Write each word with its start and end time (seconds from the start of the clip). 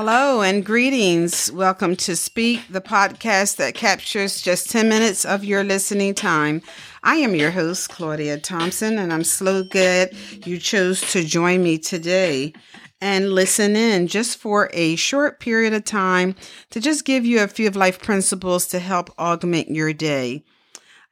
Hello 0.00 0.42
and 0.42 0.64
greetings. 0.64 1.50
Welcome 1.50 1.96
to 1.96 2.14
Speak, 2.14 2.60
the 2.70 2.80
podcast 2.80 3.56
that 3.56 3.74
captures 3.74 4.40
just 4.40 4.70
10 4.70 4.88
minutes 4.88 5.24
of 5.24 5.42
your 5.42 5.64
listening 5.64 6.14
time. 6.14 6.62
I 7.02 7.16
am 7.16 7.34
your 7.34 7.50
host, 7.50 7.88
Claudia 7.88 8.38
Thompson, 8.38 8.96
and 8.96 9.12
I'm 9.12 9.24
so 9.24 9.64
glad 9.64 10.14
you 10.46 10.58
chose 10.58 11.00
to 11.10 11.24
join 11.24 11.64
me 11.64 11.78
today 11.78 12.52
and 13.00 13.32
listen 13.32 13.74
in 13.74 14.06
just 14.06 14.38
for 14.38 14.70
a 14.72 14.94
short 14.94 15.40
period 15.40 15.72
of 15.72 15.84
time 15.84 16.36
to 16.70 16.78
just 16.78 17.04
give 17.04 17.26
you 17.26 17.42
a 17.42 17.48
few 17.48 17.66
of 17.66 17.74
life 17.74 18.00
principles 18.00 18.68
to 18.68 18.78
help 18.78 19.10
augment 19.18 19.68
your 19.68 19.92
day. 19.92 20.44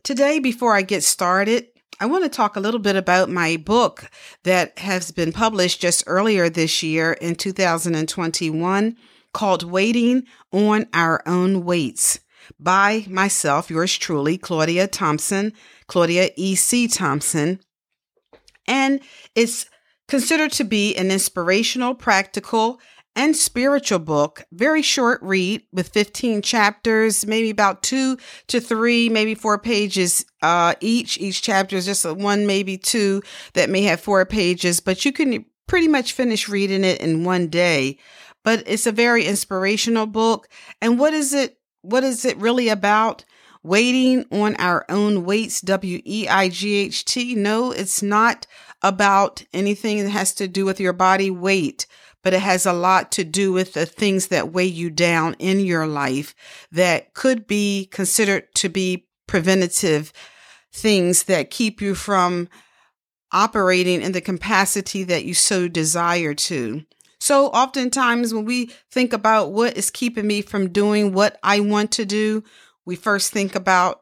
Today, 0.04 0.38
before 0.38 0.76
I 0.76 0.82
get 0.82 1.02
started, 1.02 1.66
I 1.98 2.04
want 2.04 2.24
to 2.24 2.28
talk 2.28 2.56
a 2.56 2.60
little 2.60 2.80
bit 2.80 2.94
about 2.94 3.30
my 3.30 3.56
book 3.56 4.10
that 4.42 4.78
has 4.80 5.10
been 5.12 5.32
published 5.32 5.80
just 5.80 6.04
earlier 6.06 6.50
this 6.50 6.82
year 6.82 7.14
in 7.14 7.36
2021 7.36 8.96
called 9.32 9.62
Waiting 9.62 10.24
on 10.52 10.86
Our 10.92 11.22
Own 11.26 11.64
Weights 11.64 12.20
by 12.60 13.06
myself, 13.08 13.70
yours 13.70 13.96
truly, 13.96 14.36
Claudia 14.36 14.88
Thompson, 14.88 15.54
Claudia 15.86 16.30
E.C. 16.36 16.86
Thompson. 16.86 17.60
And 18.68 19.00
it's 19.34 19.64
considered 20.06 20.52
to 20.52 20.64
be 20.64 20.94
an 20.96 21.10
inspirational, 21.10 21.94
practical, 21.94 22.78
and 23.16 23.34
spiritual 23.34 23.98
book. 23.98 24.44
Very 24.52 24.82
short 24.82 25.20
read 25.22 25.62
with 25.72 25.88
15 25.88 26.42
chapters, 26.42 27.26
maybe 27.26 27.48
about 27.48 27.82
two 27.82 28.18
to 28.48 28.60
three, 28.60 29.08
maybe 29.08 29.34
four 29.34 29.58
pages 29.58 30.26
uh, 30.42 30.74
each. 30.80 31.18
Each 31.18 31.40
chapter 31.40 31.76
is 31.76 31.86
just 31.86 32.04
one, 32.04 32.46
maybe 32.46 32.76
two 32.76 33.22
that 33.54 33.70
may 33.70 33.82
have 33.82 34.00
four 34.00 34.24
pages, 34.26 34.80
but 34.80 35.04
you 35.04 35.12
can 35.12 35.46
pretty 35.66 35.88
much 35.88 36.12
finish 36.12 36.48
reading 36.48 36.84
it 36.84 37.00
in 37.00 37.24
one 37.24 37.48
day. 37.48 37.98
But 38.44 38.62
it's 38.66 38.86
a 38.86 38.92
very 38.92 39.24
inspirational 39.24 40.06
book. 40.06 40.48
And 40.80 40.98
what 40.98 41.14
is 41.14 41.32
it? 41.32 41.58
What 41.80 42.04
is 42.04 42.24
it 42.24 42.36
really 42.36 42.68
about? 42.68 43.24
Waiting 43.62 44.26
on 44.30 44.54
our 44.56 44.84
own 44.88 45.24
weights, 45.24 45.60
W 45.62 46.00
E 46.04 46.28
I 46.28 46.48
G 46.50 46.74
H 46.74 47.04
T. 47.04 47.34
No, 47.34 47.72
it's 47.72 48.02
not 48.02 48.46
about 48.82 49.42
anything 49.52 50.04
that 50.04 50.10
has 50.10 50.32
to 50.34 50.46
do 50.46 50.64
with 50.64 50.78
your 50.78 50.92
body 50.92 51.30
weight 51.30 51.86
but 52.26 52.34
it 52.34 52.40
has 52.40 52.66
a 52.66 52.72
lot 52.72 53.12
to 53.12 53.22
do 53.22 53.52
with 53.52 53.74
the 53.74 53.86
things 53.86 54.26
that 54.26 54.52
weigh 54.52 54.66
you 54.66 54.90
down 54.90 55.36
in 55.38 55.60
your 55.60 55.86
life 55.86 56.34
that 56.72 57.14
could 57.14 57.46
be 57.46 57.86
considered 57.92 58.52
to 58.52 58.68
be 58.68 59.06
preventative 59.28 60.12
things 60.72 61.22
that 61.22 61.52
keep 61.52 61.80
you 61.80 61.94
from 61.94 62.48
operating 63.30 64.02
in 64.02 64.10
the 64.10 64.20
capacity 64.20 65.04
that 65.04 65.24
you 65.24 65.34
so 65.34 65.68
desire 65.68 66.34
to. 66.34 66.82
So 67.20 67.46
oftentimes 67.46 68.34
when 68.34 68.44
we 68.44 68.72
think 68.90 69.12
about 69.12 69.52
what 69.52 69.76
is 69.76 69.88
keeping 69.88 70.26
me 70.26 70.42
from 70.42 70.72
doing 70.72 71.12
what 71.12 71.38
I 71.44 71.60
want 71.60 71.92
to 71.92 72.04
do, 72.04 72.42
we 72.84 72.96
first 72.96 73.32
think 73.32 73.54
about 73.54 74.00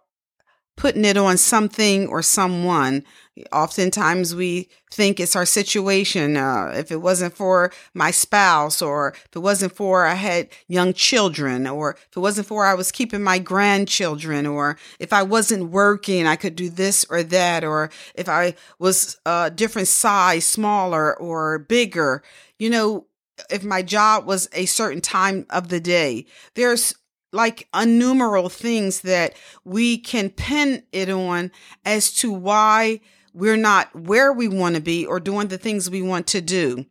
putting 0.79 1.05
it 1.05 1.19
on 1.19 1.37
something 1.37 2.07
or 2.07 2.23
someone. 2.23 3.05
Oftentimes 3.51 4.35
we 4.35 4.69
think 4.93 5.19
it's 5.19 5.35
our 5.35 5.47
situation. 5.47 6.37
Uh, 6.37 6.73
if 6.77 6.93
it 6.93 7.03
wasn't 7.03 7.35
for 7.35 7.73
my 7.93 8.13
spouse, 8.13 8.81
or 8.81 9.09
if 9.25 9.35
it 9.35 9.41
wasn't 9.41 9.75
for 9.75 10.07
I 10.07 10.15
had 10.15 10.49
young 10.69 10.93
children, 10.93 11.67
or 11.67 11.97
if 12.11 12.17
it 12.17 12.21
wasn't 12.21 12.47
for 12.47 12.65
I 12.65 12.75
was 12.75 12.93
keeping 12.93 13.23
my 13.23 13.41
grandchildren, 13.41 14.47
or 14.47 14.79
if 15.01 15.13
I 15.13 15.25
wasn't 15.25 15.71
working, 15.71 16.27
I 16.29 16.37
could 16.37 16.55
do 16.55 16.71
this 16.71 17.05
or 17.11 17.25
that, 17.25 17.65
or 17.65 17.91
if 18.15 18.29
I 18.29 18.55
was 18.79 19.17
a 19.27 19.51
different 19.51 19.89
size, 19.89 20.47
smaller 20.47 21.19
or 21.19 21.59
bigger, 21.59 22.23
you 22.59 22.71
know, 22.71 23.07
if 23.51 23.65
my 23.65 23.83
job 23.83 24.27
was 24.27 24.49
a 24.53 24.67
certain 24.67 25.01
time 25.01 25.45
of 25.51 25.69
the 25.69 25.81
day. 25.81 26.27
There's 26.55 26.95
like 27.33 27.69
innumerable 27.75 28.49
things 28.49 29.01
that 29.01 29.35
we 29.65 29.99
can 29.99 30.31
pin 30.31 30.85
it 30.93 31.11
on 31.11 31.51
as 31.85 32.13
to 32.13 32.33
why 32.33 33.01
we're 33.35 33.57
not 33.57 33.95
where 33.95 34.33
we 34.33 34.49
want 34.49 34.77
to 34.77 34.81
be 34.81 35.05
or 35.05 35.21
doing 35.21 35.49
the 35.49 35.59
things 35.59 35.91
we 35.91 36.01
want 36.01 36.27
to 36.29 36.41
do. 36.41 36.87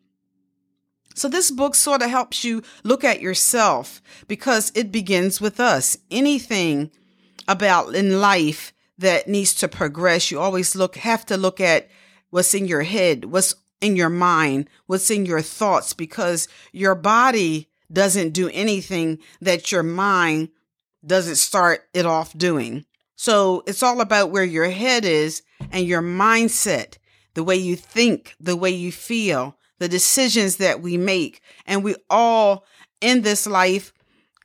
So 1.16 1.30
this 1.30 1.50
book 1.50 1.74
sort 1.74 2.02
of 2.02 2.09
helps 2.09 2.44
you 2.44 2.64
look 2.84 3.04
at 3.04 3.22
yourself 3.22 4.02
because 4.28 4.72
it 4.76 4.92
begins 4.92 5.40
with 5.40 5.59
us. 5.59 5.98
Anything 6.12 6.92
about 7.48 7.96
in 7.96 8.20
life 8.20 8.74
that 8.98 9.28
needs 9.28 9.54
to 9.56 9.68
progress, 9.68 10.31
you 10.31 10.40
always 10.40 10.76
look 10.76 10.96
have 10.98 11.26
to 11.28 11.38
look 11.38 11.59
at 11.59 11.88
what's 12.30 12.54
in 12.54 12.68
your 12.68 12.84
head, 12.84 13.25
what's 13.25 13.56
in 13.80 13.96
your 13.96 14.10
mind, 14.10 14.70
what's 14.88 15.10
in 15.12 15.25
your 15.25 15.42
thoughts 15.42 15.94
because 15.94 16.48
your 16.72 16.96
body 16.96 17.70
doesn't 17.92 18.31
do 18.31 18.50
anything 18.54 19.20
that 19.40 19.72
your 19.72 19.84
mind 19.84 20.50
doesn't 21.06 21.36
start 21.36 21.88
it 21.94 22.06
off 22.06 22.36
doing. 22.38 22.86
So 23.16 23.64
it's 23.68 23.84
all 23.84 24.02
about 24.02 24.31
where 24.31 24.44
your 24.44 24.70
head 24.70 25.06
is 25.06 25.44
and 25.74 25.86
your 25.86 26.02
mindset, 26.02 26.98
the 27.34 27.44
way 27.44 27.56
you 27.56 27.76
think, 27.76 28.36
the 28.40 28.56
way 28.56 28.70
you 28.70 28.92
feel, 28.92 29.58
the 29.80 29.90
decisions 29.90 30.58
that 30.58 30.82
we 30.82 30.98
make. 30.98 31.42
And 31.66 31.84
we 31.84 31.96
all 32.10 32.66
in 33.02 33.24
this 33.24 33.46
life 33.46 33.92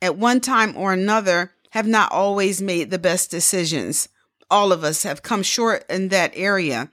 at 0.01 0.17
one 0.17 0.41
time 0.41 0.75
or 0.75 0.91
another 0.91 1.53
have 1.69 1.87
not 1.87 2.11
always 2.11 2.61
made 2.61 2.89
the 2.89 2.99
best 2.99 3.29
decisions. 3.29 4.09
All 4.49 4.71
of 4.71 4.83
us 4.83 5.03
have 5.03 5.21
come 5.21 5.43
short 5.43 5.85
in 5.89 6.09
that 6.09 6.31
area. 6.33 6.89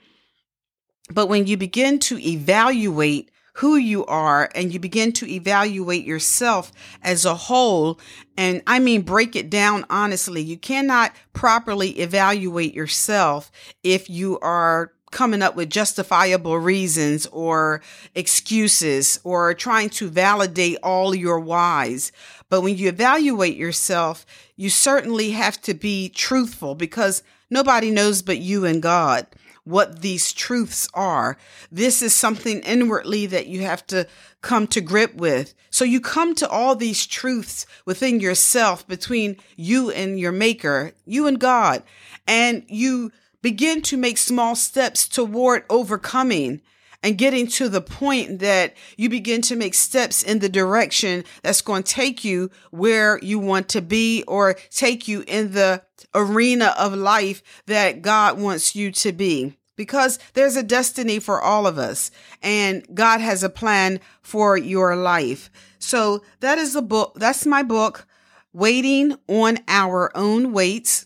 But 1.11 1.27
when 1.27 1.47
you 1.47 1.57
begin 1.57 1.99
to 2.01 2.19
evaluate 2.19 3.31
who 3.57 3.77
you 3.77 4.05
are 4.05 4.51
and 4.55 4.73
you 4.73 4.79
begin 4.79 5.13
to 5.13 5.27
evaluate 5.27 6.05
yourself 6.05 6.73
as 7.03 7.25
a 7.25 7.35
whole. 7.35 7.99
And 8.37 8.63
I 8.67 8.79
mean, 8.79 9.01
break 9.01 9.35
it 9.35 9.49
down 9.49 9.87
honestly. 9.89 10.43
You 10.43 10.59
cannot 10.59 11.15
properly 11.33 11.99
evaluate 12.01 12.75
yourself 12.75 13.51
if 13.83 14.11
you 14.11 14.39
are 14.41 14.93
coming 15.11 15.41
up 15.41 15.57
with 15.57 15.71
justifiable 15.71 16.59
reasons 16.59 17.25
or 17.29 17.81
excuses 18.15 19.19
or 19.25 19.55
trying 19.55 19.89
to 19.89 20.11
validate 20.11 20.77
all 20.83 21.15
your 21.15 21.41
whys. 21.41 22.13
But 22.51 22.61
when 22.61 22.77
you 22.77 22.91
evaluate 22.91 23.57
yourself, 23.57 24.27
you 24.57 24.69
certainly 24.69 25.31
have 25.31 25.63
to 25.63 25.73
be 25.73 26.11
truthful 26.11 26.75
because 26.75 27.23
nobody 27.49 27.91
knows 27.91 28.21
but 28.21 28.37
you 28.37 28.67
and 28.67 28.83
God 28.83 29.27
what 29.67 30.01
these 30.01 30.33
truths 30.33 30.89
are. 30.95 31.37
This 31.73 32.01
is 32.01 32.15
something 32.15 32.61
inwardly 32.61 33.27
that 33.27 33.49
you 33.49 33.63
have 33.63 33.85
to 33.89 34.07
come 34.41 34.69
to 34.69 34.81
grip 34.81 35.15
with. 35.17 35.55
So 35.71 35.85
you 35.85 36.01
come 36.01 36.37
to 36.37 36.49
all 36.49 36.77
these 36.77 37.05
truths 37.05 37.67
within 37.85 38.21
yourself 38.21 38.87
between 38.87 39.37
you 39.57 39.91
and 39.91 40.21
your 40.21 40.31
maker, 40.31 40.93
you 41.05 41.27
and 41.27 41.41
God, 41.41 41.83
and 42.29 42.65
you 42.69 43.11
begin 43.43 43.83
to 43.83 43.97
make 43.97 44.19
small 44.19 44.55
steps 44.55 45.09
toward 45.09 45.65
overcoming 45.69 46.63
and 47.03 47.19
getting 47.19 47.47
to 47.47 47.69
the 47.69 47.81
point 47.81 48.39
that 48.41 48.75
you 48.97 49.09
begin 49.09 49.43
to 49.43 49.57
make 49.57 49.75
steps 49.75 50.23
in 50.23 50.39
the 50.39 50.49
direction 50.49 51.25
that's 51.43 51.61
going 51.61 51.83
to 51.83 51.93
take 51.93 52.25
you 52.25 52.51
where 52.71 53.19
you 53.23 53.39
want 53.39 53.69
to 53.71 53.81
be 53.81 54.25
or 54.27 54.55
take 54.71 55.07
you 55.09 55.25
in 55.27 55.53
the 55.53 55.83
arena 56.15 56.75
of 56.79 56.95
life 56.95 57.43
that 57.67 58.03
God 58.03 58.41
wants 58.41 58.75
you 58.75 58.91
to 58.93 59.13
be. 59.13 59.57
Because 59.77 60.19
there's 60.33 60.57
a 60.57 60.63
destiny 60.63 61.19
for 61.19 61.41
all 61.41 61.67
of 61.67 61.77
us 61.77 62.11
and 62.43 62.87
God 62.95 63.21
has 63.21 63.43
a 63.43 63.51
plan 63.51 64.01
for 64.23 64.57
your 64.57 64.97
life. 64.97 65.51
So 65.79 66.23
that 66.41 66.57
is 66.57 66.73
the 66.73 66.81
book. 66.81 67.17
That's 67.17 67.45
my 67.45 67.63
book, 67.63 68.07
Waiting 68.55 69.19
on 69.29 69.59
Our 69.69 70.17
Own 70.17 70.53
Weights. 70.53 71.05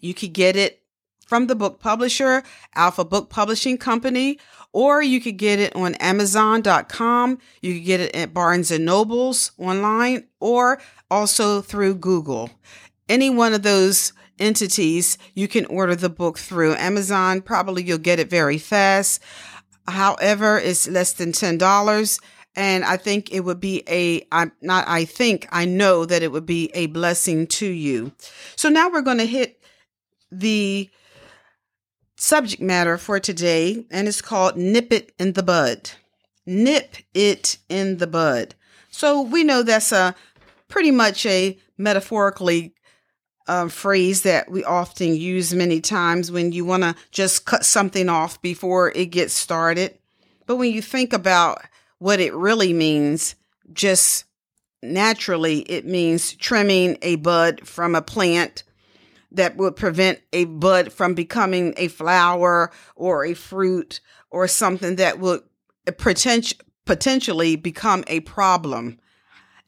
You 0.00 0.12
could 0.12 0.32
get 0.32 0.56
it 0.56 0.81
from 1.32 1.46
the 1.46 1.54
book 1.54 1.80
publisher, 1.80 2.42
Alpha 2.74 3.06
Book 3.06 3.30
Publishing 3.30 3.78
Company, 3.78 4.38
or 4.74 5.02
you 5.02 5.18
could 5.18 5.38
get 5.38 5.58
it 5.58 5.74
on 5.74 5.94
Amazon.com. 5.94 7.38
You 7.62 7.72
could 7.72 7.86
get 7.86 8.00
it 8.00 8.14
at 8.14 8.34
Barnes 8.34 8.70
and 8.70 8.84
Nobles 8.84 9.52
online, 9.56 10.24
or 10.40 10.78
also 11.10 11.62
through 11.62 11.94
Google. 11.94 12.50
Any 13.08 13.30
one 13.30 13.54
of 13.54 13.62
those 13.62 14.12
entities, 14.38 15.16
you 15.32 15.48
can 15.48 15.64
order 15.64 15.96
the 15.96 16.10
book 16.10 16.36
through 16.36 16.74
Amazon. 16.74 17.40
Probably 17.40 17.82
you'll 17.82 17.96
get 17.96 18.18
it 18.18 18.28
very 18.28 18.58
fast. 18.58 19.22
However, 19.88 20.58
it's 20.58 20.86
less 20.86 21.14
than 21.14 21.32
$10 21.32 22.20
and 22.54 22.84
I 22.84 22.98
think 22.98 23.32
it 23.32 23.40
would 23.40 23.58
be 23.58 23.84
a 23.88 24.26
I'm 24.30 24.52
not 24.60 24.86
I 24.86 25.06
think 25.06 25.48
I 25.50 25.64
know 25.64 26.04
that 26.04 26.22
it 26.22 26.30
would 26.30 26.44
be 26.44 26.70
a 26.74 26.88
blessing 26.88 27.46
to 27.46 27.66
you. 27.66 28.12
So 28.54 28.68
now 28.68 28.90
we're 28.90 29.00
going 29.00 29.16
to 29.16 29.24
hit 29.24 29.58
the 30.30 30.90
subject 32.22 32.62
matter 32.62 32.96
for 32.96 33.18
today, 33.18 33.84
and 33.90 34.06
it's 34.06 34.22
called 34.22 34.56
Nip 34.56 34.92
It 34.92 35.12
in 35.18 35.32
the 35.32 35.42
Bud. 35.42 35.90
Nip 36.46 36.96
it 37.14 37.58
in 37.68 37.98
the 37.98 38.06
bud. 38.06 38.54
So 38.90 39.22
we 39.22 39.42
know 39.42 39.62
that's 39.62 39.90
a 39.92 40.14
pretty 40.68 40.92
much 40.92 41.26
a 41.26 41.58
metaphorically 41.76 42.74
um, 43.48 43.68
phrase 43.68 44.22
that 44.22 44.50
we 44.50 44.64
often 44.64 45.16
use 45.16 45.52
many 45.52 45.80
times 45.80 46.30
when 46.30 46.52
you 46.52 46.64
want 46.64 46.84
to 46.84 46.94
just 47.10 47.44
cut 47.44 47.64
something 47.64 48.08
off 48.08 48.40
before 48.40 48.92
it 48.92 49.06
gets 49.06 49.34
started. 49.34 49.98
But 50.46 50.56
when 50.56 50.72
you 50.72 50.80
think 50.82 51.12
about 51.12 51.62
what 51.98 52.20
it 52.20 52.34
really 52.34 52.72
means, 52.72 53.34
just 53.72 54.24
naturally, 54.80 55.60
it 55.60 55.86
means 55.86 56.34
trimming 56.34 56.98
a 57.02 57.16
bud 57.16 57.66
from 57.66 57.94
a 57.94 58.02
plant 58.02 58.62
that 59.34 59.56
would 59.56 59.76
prevent 59.76 60.20
a 60.32 60.44
bud 60.44 60.92
from 60.92 61.14
becoming 61.14 61.74
a 61.76 61.88
flower 61.88 62.70
or 62.94 63.24
a 63.24 63.34
fruit 63.34 64.00
or 64.30 64.48
something 64.48 64.96
that 64.96 65.18
would 65.18 65.42
potent- 65.98 66.54
potentially 66.84 67.56
become 67.56 68.04
a 68.06 68.20
problem. 68.20 68.98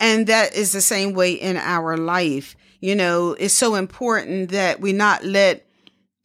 And 0.01 0.27
that 0.27 0.55
is 0.55 0.73
the 0.73 0.81
same 0.81 1.15
way 1.15 1.33
in 1.33 1.57
our 1.57 1.97
life. 1.97 2.57
You 2.81 2.95
know, 2.95 3.33
it's 3.33 3.55
so 3.55 3.75
important 3.75 4.51
that 4.51 4.81
we 4.81 4.93
not 4.93 5.25
let 5.25 5.67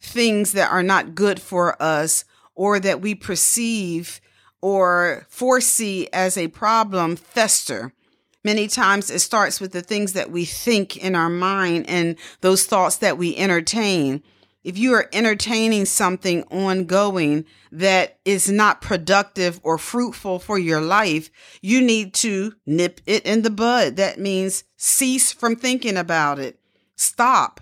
things 0.00 0.52
that 0.52 0.70
are 0.70 0.82
not 0.82 1.14
good 1.14 1.40
for 1.40 1.80
us 1.80 2.24
or 2.54 2.80
that 2.80 3.00
we 3.00 3.14
perceive 3.14 4.20
or 4.60 5.26
foresee 5.28 6.08
as 6.12 6.36
a 6.36 6.48
problem 6.48 7.16
fester. 7.16 7.92
Many 8.42 8.68
times 8.68 9.10
it 9.10 9.20
starts 9.20 9.60
with 9.60 9.72
the 9.72 9.82
things 9.82 10.14
that 10.14 10.30
we 10.30 10.44
think 10.44 10.96
in 10.96 11.14
our 11.14 11.28
mind 11.28 11.88
and 11.88 12.16
those 12.40 12.64
thoughts 12.64 12.96
that 12.96 13.18
we 13.18 13.36
entertain. 13.36 14.22
If 14.62 14.76
you 14.78 14.92
are 14.94 15.08
entertaining 15.12 15.86
something 15.86 16.44
ongoing 16.44 17.46
that 17.72 18.18
is 18.24 18.50
not 18.50 18.82
productive 18.82 19.60
or 19.62 19.78
fruitful 19.78 20.38
for 20.38 20.58
your 20.58 20.80
life, 20.80 21.30
you 21.62 21.80
need 21.80 22.12
to 22.14 22.54
nip 22.66 23.00
it 23.06 23.24
in 23.24 23.42
the 23.42 23.50
bud. 23.50 23.96
That 23.96 24.18
means 24.18 24.64
cease 24.76 25.32
from 25.32 25.56
thinking 25.56 25.96
about 25.96 26.38
it. 26.38 26.58
Stop 26.96 27.60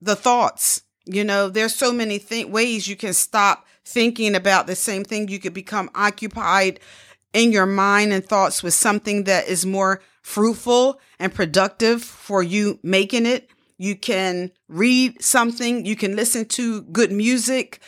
the 0.00 0.16
thoughts. 0.16 0.82
You 1.06 1.24
know, 1.24 1.48
there's 1.48 1.74
so 1.74 1.92
many 1.92 2.18
th- 2.18 2.46
ways 2.46 2.86
you 2.86 2.96
can 2.96 3.14
stop 3.14 3.66
thinking 3.84 4.34
about 4.34 4.66
the 4.66 4.76
same 4.76 5.04
thing. 5.04 5.28
You 5.28 5.38
could 5.38 5.54
become 5.54 5.90
occupied 5.94 6.80
in 7.32 7.52
your 7.52 7.66
mind 7.66 8.12
and 8.12 8.24
thoughts 8.24 8.62
with 8.62 8.74
something 8.74 9.24
that 9.24 9.46
is 9.46 9.64
more 9.64 10.00
fruitful 10.22 11.00
and 11.18 11.34
productive 11.34 12.02
for 12.02 12.42
you 12.42 12.78
making 12.82 13.26
it. 13.26 13.50
You 13.78 13.96
can 13.96 14.50
read 14.68 15.22
something, 15.22 15.86
you 15.86 15.96
can 15.96 16.16
listen 16.16 16.44
to 16.46 16.82
good 16.82 17.12
music 17.12 17.80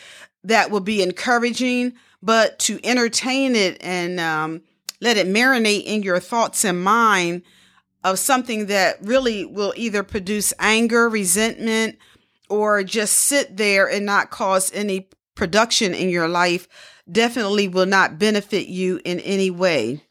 that 0.43 0.71
will 0.71 0.79
be 0.79 1.01
encouraging, 1.01 1.93
but 2.21 2.57
to 2.59 2.79
entertain 2.83 3.55
it 3.55 3.77
and 3.81 4.19
um, 4.19 4.61
let 5.01 5.17
it 5.17 5.27
marinate 5.27 5.83
in 5.83 6.03
your 6.03 6.19
thoughts 6.19 6.65
and 6.65 6.83
mind 6.83 7.43
of 8.03 8.19
something 8.19 8.65
that 8.67 8.97
really 9.01 9.45
will 9.45 9.73
either 9.75 10.03
produce 10.03 10.53
anger, 10.59 11.07
resentment, 11.07 11.97
or 12.49 12.83
just 12.83 13.13
sit 13.13 13.55
there 13.57 13.89
and 13.89 14.05
not 14.05 14.29
cause 14.29 14.71
any 14.73 15.07
production 15.35 15.93
in 15.93 16.09
your 16.09 16.27
life 16.27 16.67
definitely 17.11 17.67
will 17.67 17.85
not 17.85 18.19
benefit 18.19 18.67
you 18.67 18.99
in 19.03 19.19
any 19.19 19.49
way. 19.49 20.03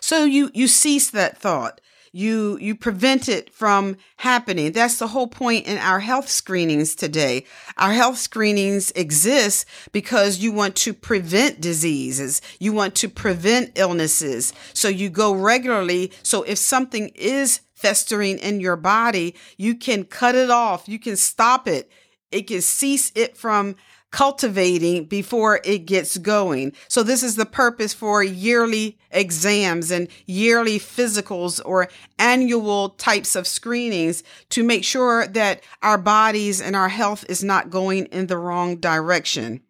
So 0.00 0.24
you 0.24 0.50
you 0.54 0.68
cease 0.68 1.10
that 1.10 1.38
thought. 1.38 1.80
You 2.12 2.56
you 2.62 2.74
prevent 2.74 3.28
it 3.28 3.52
from 3.52 3.96
happening. 4.16 4.72
That's 4.72 4.98
the 4.98 5.08
whole 5.08 5.26
point 5.26 5.66
in 5.66 5.76
our 5.78 6.00
health 6.00 6.28
screenings 6.28 6.94
today. 6.94 7.44
Our 7.76 7.92
health 7.92 8.16
screenings 8.16 8.90
exist 8.92 9.66
because 9.92 10.38
you 10.38 10.52
want 10.52 10.76
to 10.76 10.94
prevent 10.94 11.60
diseases. 11.60 12.40
You 12.58 12.72
want 12.72 12.94
to 12.96 13.08
prevent 13.08 13.72
illnesses. 13.74 14.54
So 14.72 14.88
you 14.88 15.10
go 15.10 15.34
regularly. 15.34 16.12
So 16.22 16.42
if 16.44 16.56
something 16.56 17.08
is 17.14 17.60
festering 17.74 18.38
in 18.38 18.60
your 18.60 18.76
body, 18.76 19.34
you 19.58 19.74
can 19.74 20.04
cut 20.04 20.34
it 20.34 20.50
off. 20.50 20.88
You 20.88 20.98
can 20.98 21.16
stop 21.16 21.68
it. 21.68 21.90
It 22.30 22.46
can 22.46 22.62
cease 22.62 23.12
it 23.14 23.36
from 23.36 23.76
cultivating 24.16 25.04
before 25.04 25.60
it 25.62 25.84
gets 25.84 26.16
going. 26.16 26.72
So 26.88 27.02
this 27.02 27.22
is 27.22 27.36
the 27.36 27.44
purpose 27.44 27.92
for 27.92 28.22
yearly 28.24 28.96
exams 29.10 29.90
and 29.90 30.08
yearly 30.24 30.78
physicals 30.78 31.60
or 31.66 31.90
annual 32.18 32.88
types 32.88 33.36
of 33.36 33.46
screenings 33.46 34.22
to 34.48 34.64
make 34.64 34.84
sure 34.84 35.26
that 35.26 35.62
our 35.82 35.98
bodies 35.98 36.62
and 36.62 36.74
our 36.74 36.88
health 36.88 37.26
is 37.28 37.44
not 37.44 37.68
going 37.68 38.06
in 38.06 38.28
the 38.28 38.38
wrong 38.38 38.76
direction. 38.76 39.60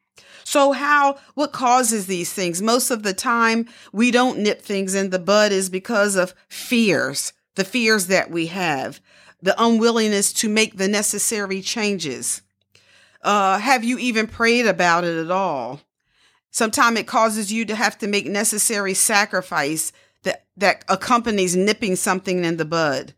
So 0.45 0.71
how, 0.71 1.19
what 1.35 1.51
causes 1.51 2.07
these 2.07 2.33
things? 2.33 2.63
Most 2.63 2.93
of 2.93 3.03
the 3.03 3.15
time 3.15 3.67
we 3.93 4.13
don't 4.13 4.39
nip 4.39 4.63
things 4.63 4.95
in 4.95 5.11
the 5.11 5.19
bud 5.19 5.51
is 5.51 5.69
because 5.69 6.15
of 6.15 6.37
fears, 6.47 7.33
the 7.57 7.65
fears 7.65 8.07
that 8.07 8.31
we 8.31 8.47
have, 8.47 9.01
the 9.43 9.61
unwillingness 9.61 10.33
to 10.35 10.49
make 10.49 10.77
the 10.77 10.87
necessary 10.87 11.61
changes. 11.63 12.43
Uh, 13.27 13.59
have 13.59 13.83
you 13.83 13.99
even 13.99 14.29
prayed 14.29 14.67
about 14.67 15.03
it 15.03 15.19
at 15.19 15.33
all? 15.33 15.81
Sometimes 16.53 17.01
it 17.01 17.09
causes 17.09 17.53
you 17.53 17.65
to 17.65 17.75
have 17.75 17.99
to 17.99 18.07
make 18.07 18.25
necessary 18.25 18.95
sacrifice 18.95 19.91
that, 20.23 20.47
that 20.57 20.85
accompanies 20.89 21.57
nipping 21.57 21.97
something 21.97 22.45
in 22.45 22.57
the 22.57 22.65
bud. 22.65 23.15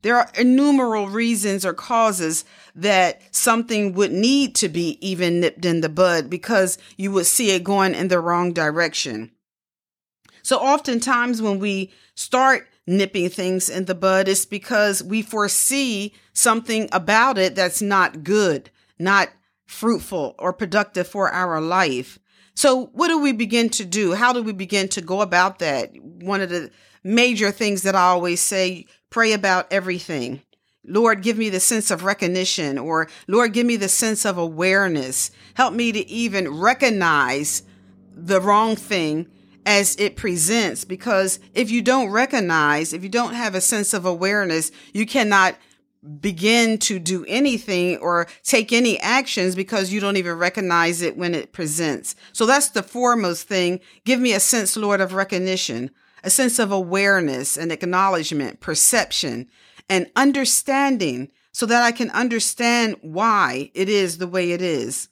There 0.00 0.16
are 0.16 0.30
innumerable 0.38 1.10
reasons 1.10 1.66
or 1.66 1.74
causes 1.74 2.46
that 2.74 3.20
something 3.32 3.92
would 3.92 4.12
need 4.12 4.54
to 4.56 4.70
be 4.70 4.96
even 5.06 5.40
nipped 5.40 5.66
in 5.66 5.82
the 5.82 5.90
bud 5.90 6.30
because 6.30 6.78
you 6.96 7.12
would 7.12 7.26
see 7.26 7.50
it 7.50 7.62
going 7.62 7.94
in 7.94 8.08
the 8.08 8.18
wrong 8.18 8.54
direction. 8.54 9.30
So 10.42 10.56
oftentimes 10.56 11.42
when 11.42 11.58
we 11.58 11.92
start 12.14 12.66
nipping 12.86 13.28
things 13.28 13.68
in 13.68 13.84
the 13.84 13.94
bud, 13.94 14.26
it's 14.26 14.46
because 14.46 15.02
we 15.02 15.20
foresee 15.20 16.14
something 16.32 16.88
about 16.92 17.36
it 17.36 17.54
that's 17.54 17.82
not 17.82 18.24
good, 18.24 18.70
not 18.98 19.28
fruitful 19.70 20.34
or 20.38 20.52
productive 20.52 21.06
for 21.06 21.30
our 21.30 21.60
life. 21.60 22.18
So, 22.54 22.86
what 22.92 23.08
do 23.08 23.18
we 23.20 23.32
begin 23.32 23.70
to 23.70 23.84
do? 23.84 24.14
How 24.14 24.32
do 24.32 24.42
we 24.42 24.52
begin 24.52 24.88
to 24.88 25.00
go 25.00 25.22
about 25.22 25.60
that? 25.60 25.96
One 26.02 26.40
of 26.40 26.50
the 26.50 26.70
major 27.04 27.50
things 27.52 27.82
that 27.82 27.94
I 27.94 28.08
always 28.08 28.40
say 28.40 28.86
pray 29.08 29.32
about 29.32 29.72
everything. 29.72 30.42
Lord, 30.84 31.22
give 31.22 31.38
me 31.38 31.50
the 31.50 31.60
sense 31.60 31.90
of 31.90 32.04
recognition, 32.04 32.78
or 32.78 33.08
Lord, 33.28 33.52
give 33.52 33.64
me 33.64 33.76
the 33.76 33.88
sense 33.88 34.24
of 34.24 34.36
awareness. 34.36 35.30
Help 35.54 35.72
me 35.72 35.92
to 35.92 36.08
even 36.08 36.58
recognize 36.58 37.62
the 38.12 38.40
wrong 38.40 38.74
thing 38.74 39.28
as 39.64 39.94
it 39.96 40.16
presents. 40.16 40.84
Because 40.84 41.38
if 41.54 41.70
you 41.70 41.80
don't 41.80 42.10
recognize, 42.10 42.92
if 42.92 43.02
you 43.04 43.08
don't 43.08 43.34
have 43.34 43.54
a 43.54 43.60
sense 43.60 43.94
of 43.94 44.04
awareness, 44.04 44.72
you 44.92 45.06
cannot 45.06 45.54
begin 46.20 46.78
to 46.78 46.98
do 46.98 47.24
anything 47.28 47.98
or 47.98 48.26
take 48.42 48.72
any 48.72 48.98
actions 49.00 49.54
because 49.54 49.92
you 49.92 50.00
don't 50.00 50.16
even 50.16 50.38
recognize 50.38 51.02
it 51.02 51.16
when 51.16 51.34
it 51.34 51.52
presents. 51.52 52.16
So 52.32 52.46
that's 52.46 52.70
the 52.70 52.82
foremost 52.82 53.46
thing. 53.46 53.80
Give 54.04 54.18
me 54.18 54.32
a 54.32 54.40
sense, 54.40 54.76
Lord, 54.76 55.00
of 55.00 55.12
recognition, 55.12 55.90
a 56.24 56.30
sense 56.30 56.58
of 56.58 56.72
awareness 56.72 57.56
and 57.56 57.70
acknowledgement, 57.70 58.60
perception, 58.60 59.48
and 59.88 60.10
understanding 60.16 61.30
so 61.52 61.66
that 61.66 61.82
I 61.82 61.92
can 61.92 62.10
understand 62.10 62.96
why 63.02 63.70
it 63.74 63.88
is 63.88 64.18
the 64.18 64.28
way 64.28 64.52
it 64.52 64.62
is. 64.62 65.08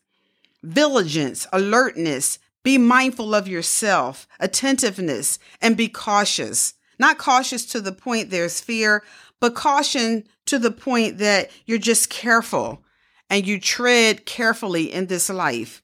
Vigilance, 0.62 1.46
alertness, 1.52 2.38
be 2.62 2.78
mindful 2.78 3.34
of 3.34 3.48
yourself, 3.48 4.26
attentiveness, 4.40 5.38
and 5.60 5.76
be 5.76 5.88
cautious. 5.88 6.74
Not 6.98 7.18
cautious 7.18 7.64
to 7.66 7.80
the 7.80 7.92
point 7.92 8.30
there's 8.30 8.60
fear, 8.60 9.02
but 9.40 9.54
caution 9.54 10.24
to 10.48 10.58
the 10.58 10.70
point 10.70 11.18
that 11.18 11.50
you're 11.66 11.78
just 11.78 12.10
careful 12.10 12.82
and 13.30 13.46
you 13.46 13.60
tread 13.60 14.24
carefully 14.24 14.92
in 14.92 15.06
this 15.06 15.28
life. 15.28 15.82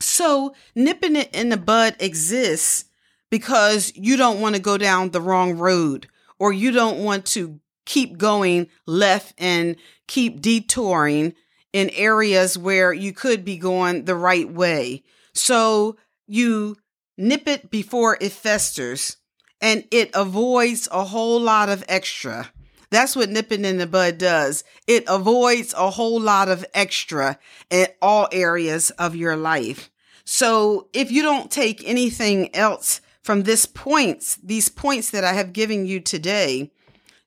So, 0.00 0.54
nipping 0.74 1.14
it 1.14 1.34
in 1.34 1.50
the 1.50 1.58
bud 1.58 1.96
exists 2.00 2.86
because 3.30 3.92
you 3.94 4.16
don't 4.16 4.40
want 4.40 4.56
to 4.56 4.62
go 4.62 4.78
down 4.78 5.10
the 5.10 5.20
wrong 5.20 5.58
road 5.58 6.08
or 6.38 6.52
you 6.52 6.72
don't 6.72 7.04
want 7.04 7.26
to 7.26 7.60
keep 7.84 8.16
going 8.16 8.68
left 8.86 9.34
and 9.36 9.76
keep 10.06 10.40
detouring 10.40 11.34
in 11.72 11.90
areas 11.90 12.56
where 12.56 12.92
you 12.92 13.12
could 13.12 13.44
be 13.44 13.58
going 13.58 14.06
the 14.06 14.14
right 14.14 14.50
way. 14.50 15.02
So, 15.34 15.96
you 16.26 16.78
nip 17.18 17.46
it 17.46 17.70
before 17.70 18.16
it 18.22 18.32
festers 18.32 19.18
and 19.60 19.84
it 19.90 20.10
avoids 20.14 20.88
a 20.90 21.04
whole 21.04 21.38
lot 21.38 21.68
of 21.68 21.84
extra. 21.88 22.50
That's 22.90 23.14
what 23.14 23.30
nipping 23.30 23.64
in 23.64 23.78
the 23.78 23.86
bud 23.86 24.18
does. 24.18 24.64
It 24.86 25.04
avoids 25.06 25.72
a 25.74 25.90
whole 25.90 26.20
lot 26.20 26.48
of 26.48 26.66
extra 26.74 27.38
in 27.70 27.86
all 28.02 28.28
areas 28.32 28.90
of 28.90 29.14
your 29.14 29.36
life. 29.36 29.90
So 30.24 30.88
if 30.92 31.10
you 31.10 31.22
don't 31.22 31.50
take 31.50 31.86
anything 31.86 32.54
else 32.54 33.00
from 33.22 33.44
this 33.44 33.66
points, 33.66 34.36
these 34.42 34.68
points 34.68 35.10
that 35.10 35.24
I 35.24 35.32
have 35.34 35.52
given 35.52 35.86
you 35.86 36.00
today, 36.00 36.72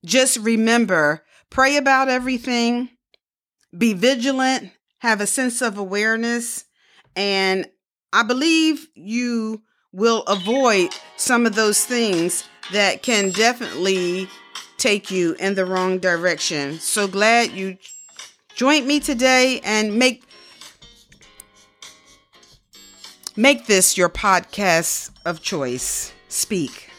just 0.03 0.37
remember, 0.37 1.23
pray 1.49 1.77
about 1.77 2.09
everything, 2.09 2.89
be 3.77 3.93
vigilant, 3.93 4.71
have 4.99 5.21
a 5.21 5.27
sense 5.27 5.61
of 5.61 5.77
awareness, 5.77 6.65
and 7.15 7.69
I 8.11 8.23
believe 8.23 8.87
you 8.95 9.63
will 9.91 10.23
avoid 10.23 10.89
some 11.17 11.45
of 11.45 11.55
those 11.55 11.85
things 11.85 12.43
that 12.71 13.03
can 13.03 13.29
definitely 13.31 14.27
take 14.83 15.09
you 15.09 15.33
in 15.39 15.55
the 15.55 15.65
wrong 15.65 15.97
direction. 15.97 16.77
So 16.77 17.07
glad 17.07 17.51
you 17.51 17.77
joined 18.53 18.85
me 18.85 18.99
today 18.99 19.61
and 19.63 19.97
make 19.97 20.23
make 23.37 23.65
this 23.65 23.97
your 23.97 24.09
podcast 24.09 25.09
of 25.25 25.41
choice. 25.41 26.11
Speak. 26.27 26.92